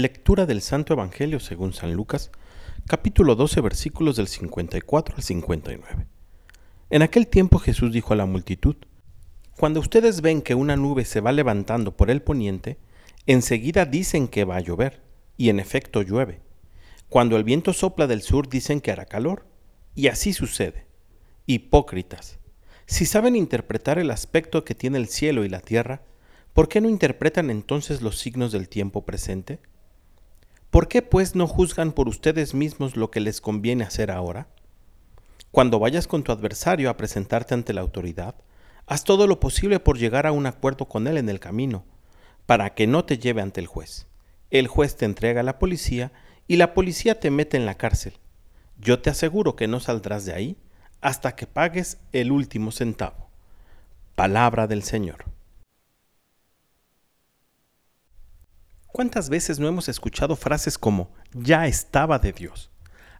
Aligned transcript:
Lectura 0.00 0.46
del 0.46 0.62
Santo 0.62 0.94
Evangelio 0.94 1.40
según 1.40 1.74
San 1.74 1.92
Lucas, 1.92 2.30
capítulo 2.86 3.34
12, 3.34 3.60
versículos 3.60 4.16
del 4.16 4.28
54 4.28 5.16
al 5.16 5.22
59. 5.22 6.06
En 6.88 7.02
aquel 7.02 7.26
tiempo 7.26 7.58
Jesús 7.58 7.92
dijo 7.92 8.14
a 8.14 8.16
la 8.16 8.24
multitud, 8.24 8.76
Cuando 9.58 9.78
ustedes 9.78 10.22
ven 10.22 10.40
que 10.40 10.54
una 10.54 10.74
nube 10.74 11.04
se 11.04 11.20
va 11.20 11.32
levantando 11.32 11.98
por 11.98 12.10
el 12.10 12.22
poniente, 12.22 12.78
enseguida 13.26 13.84
dicen 13.84 14.26
que 14.26 14.44
va 14.44 14.56
a 14.56 14.60
llover, 14.60 15.02
y 15.36 15.50
en 15.50 15.60
efecto 15.60 16.00
llueve. 16.00 16.40
Cuando 17.10 17.36
el 17.36 17.44
viento 17.44 17.74
sopla 17.74 18.06
del 18.06 18.22
sur 18.22 18.48
dicen 18.48 18.80
que 18.80 18.92
hará 18.92 19.04
calor, 19.04 19.44
y 19.94 20.08
así 20.08 20.32
sucede. 20.32 20.86
Hipócritas, 21.44 22.38
si 22.86 23.04
saben 23.04 23.36
interpretar 23.36 23.98
el 23.98 24.10
aspecto 24.10 24.64
que 24.64 24.74
tiene 24.74 24.96
el 24.96 25.08
cielo 25.08 25.44
y 25.44 25.50
la 25.50 25.60
tierra, 25.60 26.00
¿por 26.54 26.68
qué 26.68 26.80
no 26.80 26.88
interpretan 26.88 27.50
entonces 27.50 28.00
los 28.00 28.18
signos 28.18 28.50
del 28.50 28.70
tiempo 28.70 29.04
presente? 29.04 29.58
¿Por 30.70 30.86
qué 30.86 31.02
pues 31.02 31.34
no 31.34 31.48
juzgan 31.48 31.90
por 31.90 32.06
ustedes 32.06 32.54
mismos 32.54 32.96
lo 32.96 33.10
que 33.10 33.18
les 33.18 33.40
conviene 33.40 33.82
hacer 33.82 34.12
ahora? 34.12 34.46
Cuando 35.50 35.80
vayas 35.80 36.06
con 36.06 36.22
tu 36.22 36.30
adversario 36.30 36.88
a 36.88 36.96
presentarte 36.96 37.54
ante 37.54 37.72
la 37.72 37.80
autoridad, 37.80 38.36
haz 38.86 39.02
todo 39.02 39.26
lo 39.26 39.40
posible 39.40 39.80
por 39.80 39.98
llegar 39.98 40.28
a 40.28 40.32
un 40.32 40.46
acuerdo 40.46 40.86
con 40.86 41.08
él 41.08 41.16
en 41.16 41.28
el 41.28 41.40
camino, 41.40 41.84
para 42.46 42.74
que 42.74 42.86
no 42.86 43.04
te 43.04 43.18
lleve 43.18 43.42
ante 43.42 43.60
el 43.60 43.66
juez. 43.66 44.06
El 44.52 44.68
juez 44.68 44.96
te 44.96 45.06
entrega 45.06 45.40
a 45.40 45.44
la 45.44 45.58
policía 45.58 46.12
y 46.46 46.56
la 46.56 46.72
policía 46.72 47.18
te 47.18 47.32
mete 47.32 47.56
en 47.56 47.66
la 47.66 47.76
cárcel. 47.76 48.12
Yo 48.78 49.02
te 49.02 49.10
aseguro 49.10 49.56
que 49.56 49.66
no 49.66 49.80
saldrás 49.80 50.24
de 50.24 50.34
ahí 50.34 50.56
hasta 51.00 51.34
que 51.34 51.48
pagues 51.48 51.98
el 52.12 52.30
último 52.30 52.70
centavo. 52.70 53.28
Palabra 54.14 54.68
del 54.68 54.84
Señor. 54.84 55.24
¿Cuántas 58.92 59.28
veces 59.28 59.60
no 59.60 59.68
hemos 59.68 59.88
escuchado 59.88 60.34
frases 60.34 60.76
como 60.76 61.12
ya 61.32 61.68
estaba 61.68 62.18
de 62.18 62.32
Dios? 62.32 62.70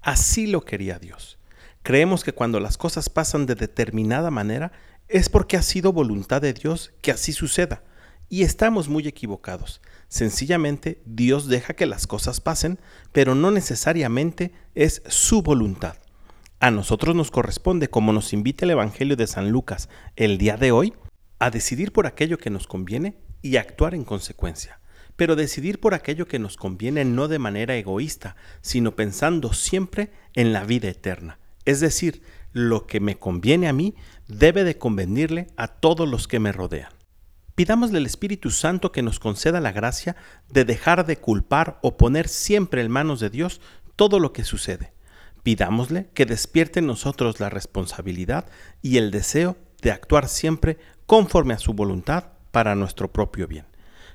Así 0.00 0.48
lo 0.48 0.62
quería 0.64 0.98
Dios. 0.98 1.38
Creemos 1.84 2.24
que 2.24 2.32
cuando 2.32 2.58
las 2.58 2.76
cosas 2.76 3.08
pasan 3.08 3.46
de 3.46 3.54
determinada 3.54 4.32
manera 4.32 4.72
es 5.06 5.28
porque 5.28 5.56
ha 5.56 5.62
sido 5.62 5.92
voluntad 5.92 6.42
de 6.42 6.52
Dios 6.52 6.92
que 7.00 7.12
así 7.12 7.32
suceda. 7.32 7.84
Y 8.28 8.42
estamos 8.42 8.88
muy 8.88 9.06
equivocados. 9.06 9.80
Sencillamente 10.08 11.00
Dios 11.06 11.46
deja 11.46 11.74
que 11.74 11.86
las 11.86 12.08
cosas 12.08 12.40
pasen, 12.40 12.80
pero 13.12 13.36
no 13.36 13.52
necesariamente 13.52 14.52
es 14.74 15.02
su 15.06 15.42
voluntad. 15.42 15.96
A 16.58 16.72
nosotros 16.72 17.14
nos 17.14 17.30
corresponde, 17.30 17.88
como 17.88 18.12
nos 18.12 18.32
invita 18.32 18.64
el 18.64 18.72
Evangelio 18.72 19.14
de 19.14 19.28
San 19.28 19.50
Lucas 19.50 19.88
el 20.16 20.38
día 20.38 20.56
de 20.56 20.72
hoy, 20.72 20.94
a 21.38 21.50
decidir 21.50 21.92
por 21.92 22.08
aquello 22.08 22.38
que 22.38 22.50
nos 22.50 22.66
conviene 22.66 23.16
y 23.42 23.58
actuar 23.58 23.94
en 23.94 24.04
consecuencia 24.04 24.81
pero 25.16 25.36
decidir 25.36 25.80
por 25.80 25.94
aquello 25.94 26.26
que 26.26 26.38
nos 26.38 26.56
conviene 26.56 27.04
no 27.04 27.28
de 27.28 27.38
manera 27.38 27.76
egoísta, 27.76 28.36
sino 28.60 28.96
pensando 28.96 29.52
siempre 29.52 30.12
en 30.34 30.52
la 30.52 30.64
vida 30.64 30.88
eterna. 30.88 31.38
Es 31.64 31.80
decir, 31.80 32.22
lo 32.52 32.86
que 32.86 33.00
me 33.00 33.18
conviene 33.18 33.68
a 33.68 33.72
mí 33.72 33.94
debe 34.28 34.64
de 34.64 34.78
convenirle 34.78 35.48
a 35.56 35.68
todos 35.68 36.08
los 36.08 36.28
que 36.28 36.40
me 36.40 36.52
rodean. 36.52 36.90
Pidámosle 37.54 37.98
al 37.98 38.06
Espíritu 38.06 38.50
Santo 38.50 38.92
que 38.92 39.02
nos 39.02 39.20
conceda 39.20 39.60
la 39.60 39.72
gracia 39.72 40.16
de 40.48 40.64
dejar 40.64 41.06
de 41.06 41.18
culpar 41.18 41.78
o 41.82 41.96
poner 41.96 42.28
siempre 42.28 42.80
en 42.80 42.90
manos 42.90 43.20
de 43.20 43.30
Dios 43.30 43.60
todo 43.94 44.18
lo 44.18 44.32
que 44.32 44.44
sucede. 44.44 44.92
Pidámosle 45.42 46.08
que 46.14 46.24
despierte 46.24 46.78
en 46.78 46.86
nosotros 46.86 47.40
la 47.40 47.50
responsabilidad 47.50 48.46
y 48.80 48.96
el 48.96 49.10
deseo 49.10 49.56
de 49.82 49.90
actuar 49.90 50.28
siempre 50.28 50.78
conforme 51.06 51.52
a 51.52 51.58
su 51.58 51.74
voluntad 51.74 52.24
para 52.52 52.74
nuestro 52.74 53.12
propio 53.12 53.46
bien. 53.46 53.66